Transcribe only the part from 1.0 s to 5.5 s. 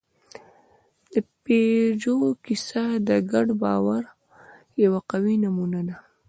د پيژو کیسه د ګډ باور یوه قوي